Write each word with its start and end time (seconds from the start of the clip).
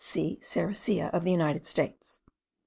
sericea 0.03 1.11
of 1.13 1.23
the 1.23 1.29
United 1.29 1.63
States. 1.63 2.21